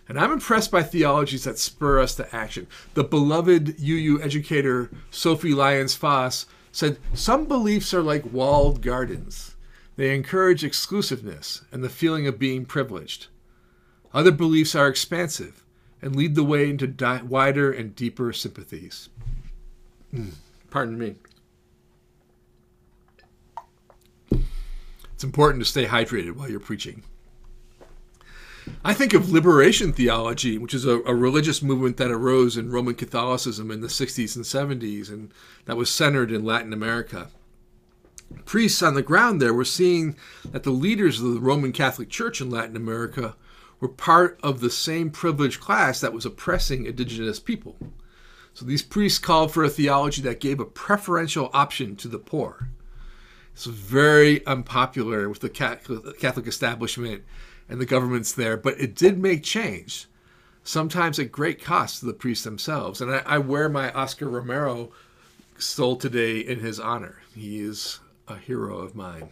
[0.10, 2.68] And I'm impressed by theologies that spur us to action.
[2.94, 9.56] The beloved UU educator Sophie Lyons Fahs said some beliefs are like walled gardens.
[9.96, 13.28] They encourage exclusiveness and the feeling of being privileged.
[14.14, 15.64] Other beliefs are expansive
[16.02, 19.10] and lead the way into di- wider and deeper sympathies.
[20.14, 20.34] Mm,
[20.70, 21.16] pardon me.
[25.14, 27.04] It's important to stay hydrated while you're preaching.
[28.84, 32.96] I think of liberation theology, which is a, a, religious movement that arose in Roman
[32.96, 35.34] Catholicism in the 60s and 70s, and
[35.66, 37.30] that was centered in Latin America.
[38.46, 40.16] Priests on the ground there were seeing
[40.52, 43.36] that the leaders of the Roman Catholic Church in Latin America
[43.80, 47.78] were part of the same privileged class that was oppressing indigenous people.
[48.54, 52.70] So these priests called for a theology that gave a preferential option to the poor.
[53.54, 57.24] It's very unpopular with the Catholic establishment
[57.70, 60.08] and the governments there, but it did make change,
[60.64, 63.02] sometimes at great cost to the priests themselves.
[63.02, 64.92] And I, I wear my Oscar Romero
[65.58, 67.22] stole today in his honor.
[67.36, 69.30] He is a hero of mine.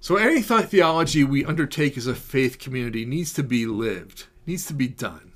[0.00, 4.66] So any th- theology we undertake as a faith community needs to be lived, needs
[4.66, 5.32] to be done.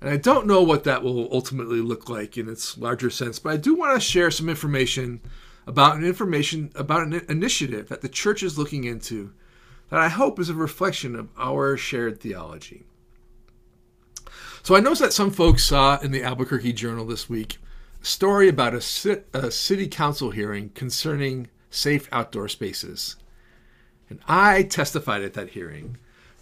[0.00, 3.52] And I don't know what that will ultimately look like in its larger sense, but
[3.52, 5.20] I do want to share some information
[5.66, 9.32] about an information about an initiative that the church is looking into
[9.94, 12.82] that I hope is a reflection of our shared theology.
[14.64, 17.58] So I noticed that some folks saw in the Albuquerque Journal this week
[18.02, 23.14] a story about a, sit, a city council hearing concerning safe outdoor spaces.
[24.10, 25.96] And I testified at that hearing,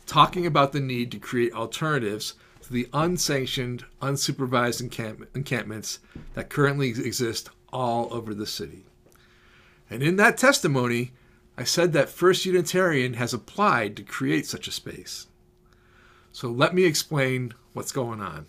[0.07, 2.32] talking about the need to create alternatives
[2.62, 5.98] to the unsanctioned, unsupervised encamp- encampments
[6.32, 8.86] that currently exist all over the city.
[9.90, 11.12] And in that testimony,
[11.57, 15.26] I said that First Unitarian has applied to create such a space.
[16.32, 18.46] So let me explain what's going on.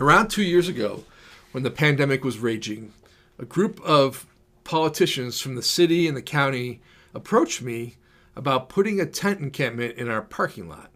[0.00, 1.04] Around two years ago,
[1.52, 2.92] when the pandemic was raging,
[3.38, 4.26] a group of
[4.64, 6.80] politicians from the city and the county
[7.14, 7.96] approached me
[8.34, 10.90] about putting a tent encampment in our parking lot,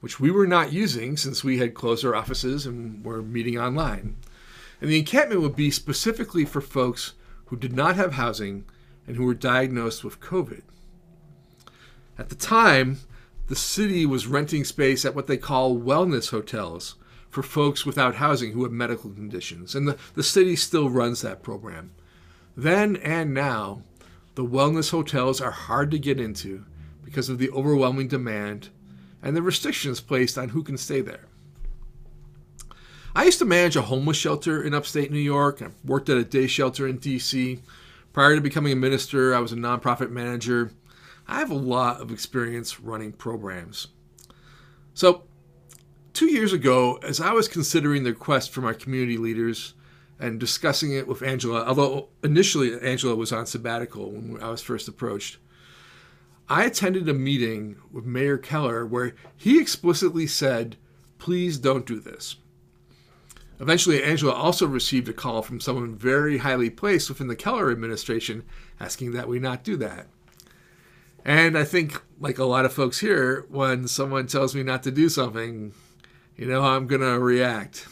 [0.00, 4.16] which we were not using since we had closed our offices and were meeting online.
[4.80, 7.12] And the encampment would be specifically for folks
[7.46, 8.64] who did not have housing
[9.06, 10.62] and who were diagnosed with COVID.
[12.18, 12.98] At the time,
[13.48, 16.94] the city was renting space at what they call wellness hotels
[17.28, 19.74] for folks without housing who have medical conditions.
[19.74, 21.90] And the, the city still runs that program.
[22.56, 23.82] Then and now,
[24.36, 26.64] the wellness hotels are hard to get into
[27.04, 28.70] because of the overwhelming demand
[29.22, 31.26] and the restrictions placed on who can stay there.
[33.16, 35.62] I used to manage a homeless shelter in upstate New York.
[35.62, 37.60] I worked at a day shelter in DC.
[38.14, 40.70] Prior to becoming a minister, I was a nonprofit manager.
[41.26, 43.88] I have a lot of experience running programs.
[44.94, 45.24] So,
[46.12, 49.74] two years ago, as I was considering the request from our community leaders
[50.20, 54.86] and discussing it with Angela, although initially Angela was on sabbatical when I was first
[54.86, 55.38] approached,
[56.48, 60.76] I attended a meeting with Mayor Keller where he explicitly said,
[61.18, 62.36] please don't do this.
[63.60, 68.44] Eventually, Angela also received a call from someone very highly placed within the Keller administration
[68.80, 70.06] asking that we not do that.
[71.24, 74.90] And I think, like a lot of folks here, when someone tells me not to
[74.90, 75.72] do something,
[76.36, 77.86] you know how I'm going to react.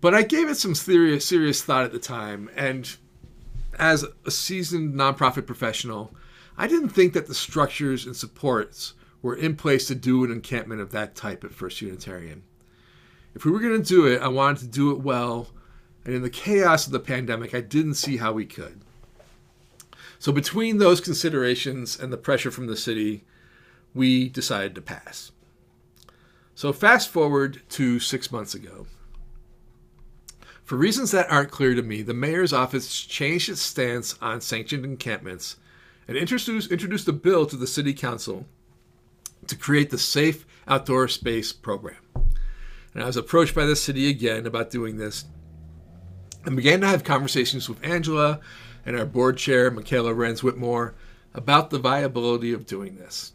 [0.00, 2.50] But I gave it some serious, serious thought at the time.
[2.56, 2.94] And
[3.78, 6.14] as a seasoned nonprofit professional,
[6.58, 10.80] I didn't think that the structures and supports were in place to do an encampment
[10.80, 12.42] of that type at First Unitarian.
[13.34, 15.48] If we were going to do it, I wanted to do it well.
[16.04, 18.80] And in the chaos of the pandemic, I didn't see how we could.
[20.18, 23.24] So, between those considerations and the pressure from the city,
[23.94, 25.32] we decided to pass.
[26.54, 28.86] So, fast forward to six months ago.
[30.64, 34.84] For reasons that aren't clear to me, the mayor's office changed its stance on sanctioned
[34.84, 35.56] encampments
[36.06, 38.46] and introduced, introduced a bill to the city council
[39.48, 42.01] to create the Safe Outdoor Space program.
[42.94, 45.24] And I was approached by the city again about doing this
[46.44, 48.40] and began to have conversations with Angela
[48.84, 50.94] and our board chair, Michaela Renz Whitmore,
[51.34, 53.32] about the viability of doing this.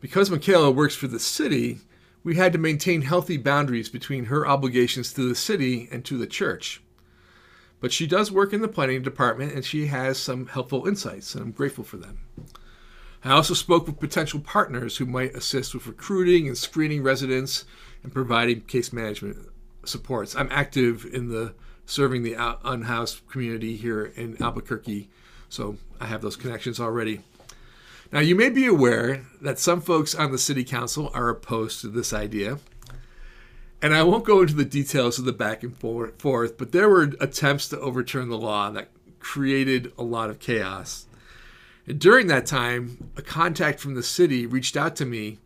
[0.00, 1.78] Because Michaela works for the city,
[2.24, 6.26] we had to maintain healthy boundaries between her obligations to the city and to the
[6.26, 6.82] church.
[7.80, 11.44] But she does work in the planning department and she has some helpful insights, and
[11.44, 12.18] I'm grateful for them.
[13.24, 17.64] I also spoke with potential partners who might assist with recruiting and screening residents
[18.02, 19.38] and providing case management
[19.84, 20.36] supports.
[20.36, 21.54] I'm active in the
[21.84, 25.08] serving the unhoused community here in Albuquerque,
[25.48, 27.22] so I have those connections already.
[28.12, 31.88] Now, you may be aware that some folks on the city council are opposed to
[31.88, 32.58] this idea.
[33.80, 37.12] And I won't go into the details of the back and forth, but there were
[37.20, 38.88] attempts to overturn the law that
[39.20, 41.06] created a lot of chaos.
[41.96, 45.38] During that time, a contact from the city reached out to me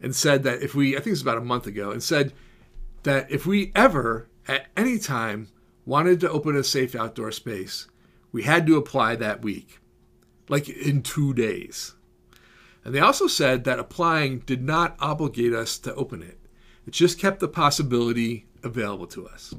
[0.00, 2.32] and said that if we, I think it was about a month ago, and said
[3.04, 5.48] that if we ever, at any time,
[5.86, 7.86] wanted to open a safe outdoor space,
[8.32, 9.78] we had to apply that week,
[10.48, 11.94] like in two days.
[12.84, 16.38] And they also said that applying did not obligate us to open it,
[16.86, 19.54] it just kept the possibility available to us.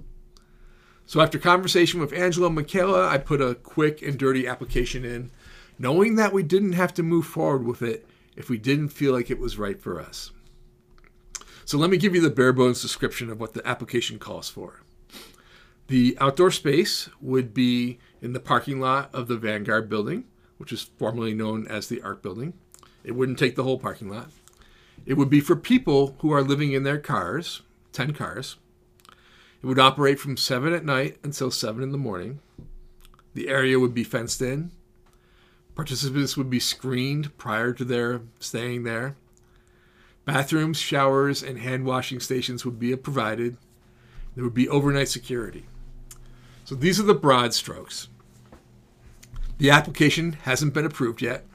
[1.07, 5.31] So after conversation with Angela and Michaela, I put a quick and dirty application in,
[5.77, 9.29] knowing that we didn't have to move forward with it if we didn't feel like
[9.29, 10.31] it was right for us.
[11.65, 14.81] So let me give you the bare bones description of what the application calls for.
[15.87, 20.25] The outdoor space would be in the parking lot of the Vanguard building,
[20.57, 22.53] which is formerly known as the Art building.
[23.03, 24.29] It wouldn't take the whole parking lot.
[25.05, 27.61] It would be for people who are living in their cars,
[27.93, 28.55] 10 cars.
[29.61, 32.39] It would operate from 7 at night until 7 in the morning.
[33.33, 34.71] The area would be fenced in.
[35.75, 39.15] Participants would be screened prior to their staying there.
[40.23, 43.57] Bathrooms, showers, and hand washing stations would be provided.
[44.33, 45.65] There would be overnight security.
[46.63, 48.07] So these are the broad strokes.
[49.57, 51.45] The application hasn't been approved yet.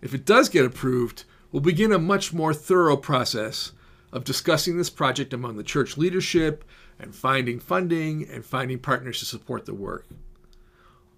[0.00, 3.72] If it does get approved, we'll begin a much more thorough process
[4.12, 6.64] of discussing this project among the church leadership
[6.98, 10.06] and finding funding and finding partners to support the work.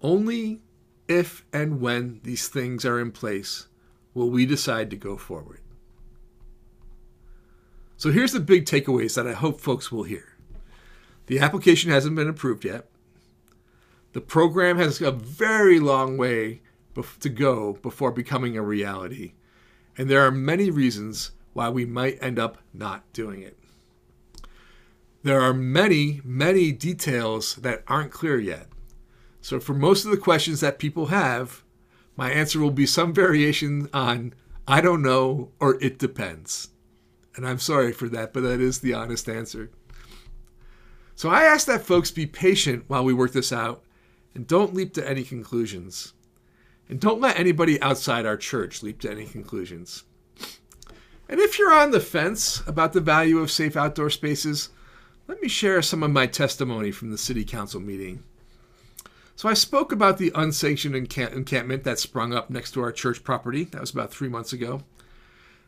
[0.01, 0.61] Only
[1.07, 3.67] if and when these things are in place
[4.13, 5.59] will we decide to go forward.
[7.97, 10.35] So here's the big takeaways that I hope folks will hear.
[11.27, 12.89] The application hasn't been approved yet.
[14.11, 16.61] The program has a very long way
[17.19, 19.33] to go before becoming a reality.
[19.97, 23.57] And there are many reasons why we might end up not doing it.
[25.23, 28.67] There are many, many details that aren't clear yet.
[29.43, 31.63] So, for most of the questions that people have,
[32.15, 34.33] my answer will be some variation on
[34.65, 36.69] I don't know or it depends.
[37.35, 39.69] And I'm sorry for that, but that is the honest answer.
[41.15, 43.83] So I ask that folks be patient while we work this out
[44.33, 46.13] and don't leap to any conclusions.
[46.87, 50.05] And don't let anybody outside our church leap to any conclusions.
[51.27, 54.69] And if you're on the fence about the value of safe outdoor spaces,
[55.27, 58.23] let me share some of my testimony from the City Council meeting.
[59.35, 63.23] So I spoke about the unsanctioned encamp- encampment that sprung up next to our church
[63.23, 63.63] property.
[63.65, 64.83] That was about three months ago.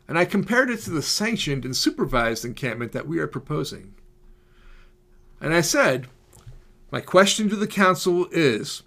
[0.08, 3.94] And I compared it to the sanctioned and supervised encampment that we are proposing.
[5.40, 6.06] And I said,
[6.90, 8.82] my question to the council is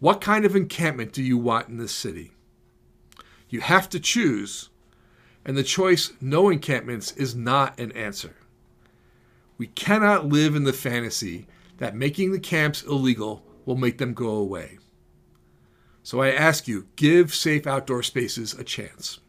[0.00, 2.32] what kind of encampment do you want in this city?
[3.50, 4.70] You have to choose,
[5.44, 8.36] and the choice no encampments is not an answer.
[9.58, 11.46] We cannot live in the fantasy
[11.78, 14.78] that making the camps illegal will make them go away.
[16.02, 19.20] So I ask you, give safe outdoor spaces a chance.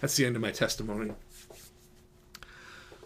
[0.00, 1.12] That's the end of my testimony.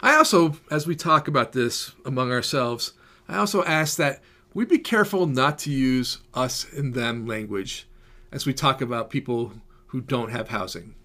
[0.01, 2.93] I also, as we talk about this among ourselves,
[3.27, 4.21] I also ask that
[4.53, 7.85] we be careful not to use us and them language
[8.31, 9.51] as we talk about people
[9.87, 10.95] who don't have housing.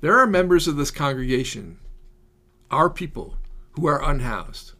[0.00, 1.78] There are members of this congregation,
[2.70, 3.36] our people,
[3.72, 4.72] who are unhoused,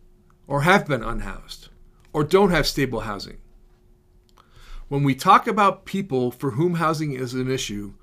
[0.47, 1.68] or have been unhoused,
[2.13, 3.39] or don't have stable housing.
[4.89, 7.95] When we talk about people for whom housing is an issue,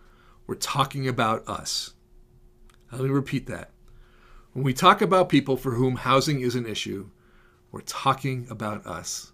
[0.47, 1.93] we're talking about us.
[2.91, 3.69] Let me repeat that.
[4.53, 7.09] When we talk about people for whom housing is an issue,
[7.71, 9.31] we're talking about us.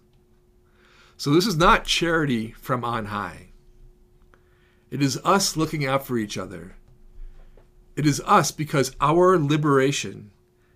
[1.16, 3.48] So this is not charity from on high.
[4.90, 6.76] It is us looking out for each other.
[7.96, 10.30] It is us because our liberation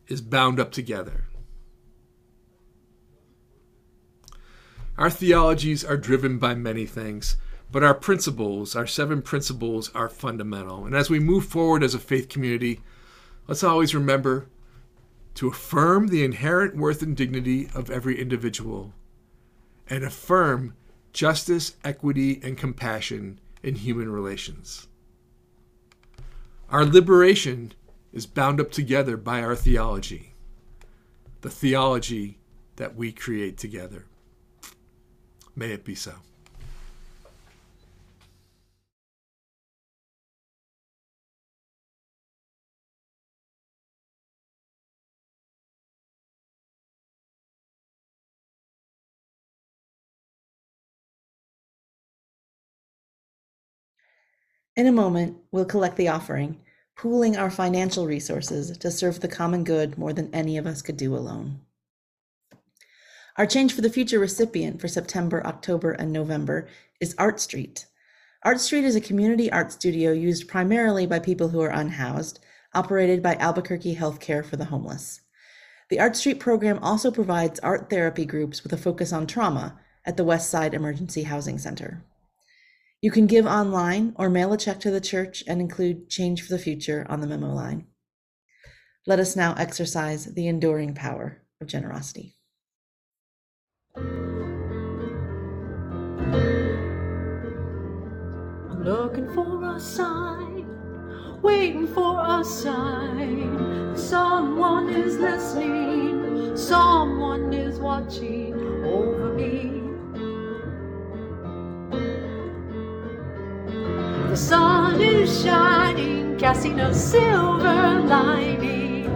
[0.08, 1.24] is bound up together.
[5.00, 7.38] Our theologies are driven by many things,
[7.72, 10.84] but our principles, our seven principles, are fundamental.
[10.84, 12.82] And as we move forward as a faith community,
[13.48, 14.48] let's always remember
[15.36, 18.92] to affirm the inherent worth and dignity of every individual
[19.88, 20.74] and affirm
[21.14, 24.86] justice, equity, and compassion in human relations.
[26.68, 27.72] Our liberation
[28.12, 30.34] is bound up together by our theology,
[31.40, 32.36] the theology
[32.76, 34.04] that we create together.
[35.56, 36.14] May it be so.
[54.76, 56.58] In a moment, we'll collect the offering,
[56.96, 60.96] pooling our financial resources to serve the common good more than any of us could
[60.96, 61.60] do alone.
[63.40, 66.68] Our Change for the Future recipient for September, October, and November
[67.00, 67.86] is Art Street.
[68.42, 72.38] Art Street is a community art studio used primarily by people who are unhoused,
[72.74, 75.22] operated by Albuquerque Healthcare for the Homeless.
[75.88, 80.18] The Art Street program also provides art therapy groups with a focus on trauma at
[80.18, 82.04] the West Side Emergency Housing Center.
[83.00, 86.50] You can give online or mail a check to the church and include Change for
[86.50, 87.86] the Future on the memo line.
[89.06, 92.34] Let us now exercise the enduring power of generosity.
[98.84, 100.66] Looking for a sign,
[101.42, 103.94] waiting for a sign.
[103.94, 108.54] Someone is listening, someone is watching
[108.84, 109.82] over me.
[114.30, 119.10] The sun is shining, casting a silver lining.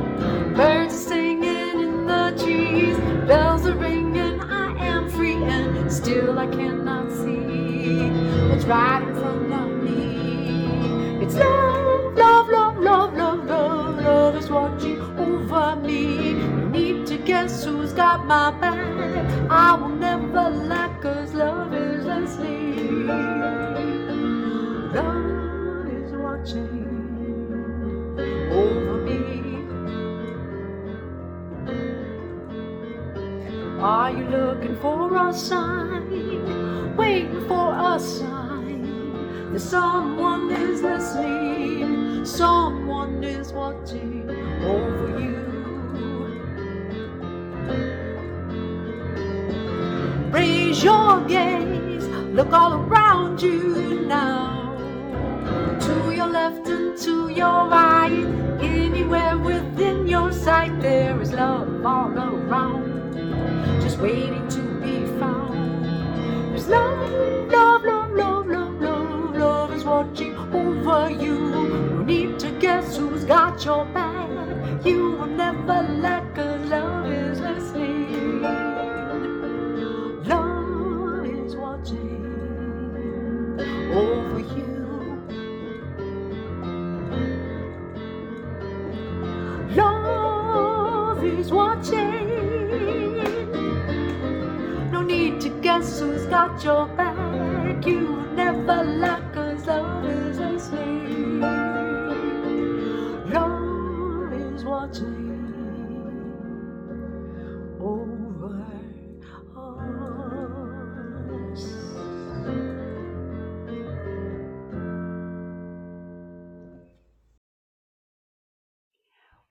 [0.55, 4.41] Birds are singing in the trees, bells are ringing.
[4.41, 6.84] I am free, and still I see
[8.65, 11.25] what's right in front of me.
[11.25, 16.35] It's love, love, love, love, love, love, love is watching over me.
[16.71, 18.79] Need to guess who's got my back.
[19.51, 23.07] I will never lack, cause love is listening.
[24.93, 26.85] Love is watching
[28.51, 29.21] over me.
[33.81, 35.74] Are you looking for a sign?
[39.61, 44.29] Someone is listening, someone is watching
[44.65, 45.45] over you.
[50.31, 53.84] Raise your gaze, look all around you
[73.65, 73.94] got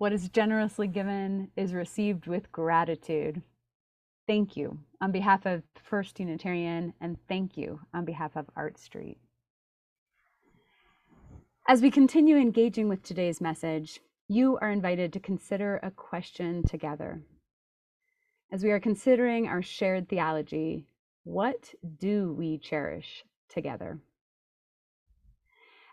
[0.04, 3.41] What is generously given is received with gratitude.
[4.28, 9.18] Thank you on behalf of First Unitarian, and thank you on behalf of Art Street.
[11.70, 17.22] As we continue engaging with today's message, you are invited to consider a question together.
[18.51, 20.86] As we are considering our shared theology,
[21.24, 24.01] what do we cherish together?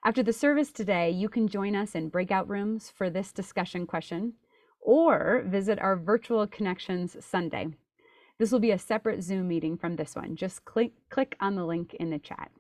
[0.03, 4.33] After the service today, you can join us in breakout rooms for this discussion question
[4.81, 7.69] or visit our virtual connections Sunday.
[8.39, 10.37] This will be a separate Zoom meeting from this one.
[10.37, 12.51] Just click, click on the link in the chat.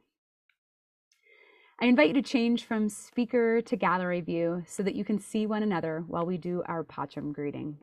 [1.80, 5.46] I invite you to change from speaker to gallery view so that you can see
[5.46, 7.78] one another while we do our Pacham greeting.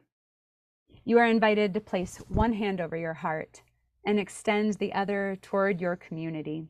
[1.03, 3.63] You are invited to place one hand over your heart
[4.05, 6.67] and extend the other toward your community.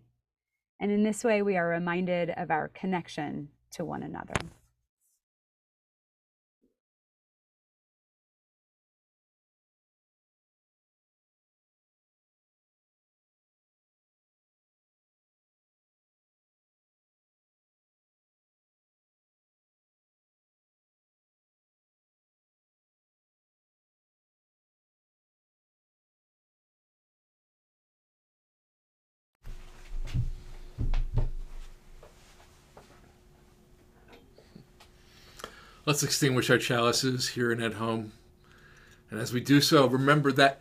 [0.80, 4.36] And in this way, we are reminded of our connection to one another.
[35.88, 38.12] Let's extinguish our chalices here and at home.
[39.10, 40.60] And as we do so, remember that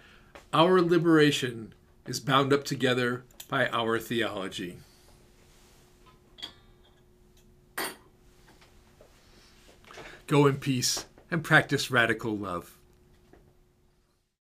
[0.52, 1.74] our liberation
[2.06, 4.78] is bound up together by our theology.
[10.28, 12.75] Go in peace and practice radical love.